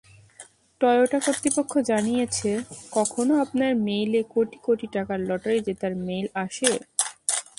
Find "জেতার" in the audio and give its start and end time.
5.67-5.93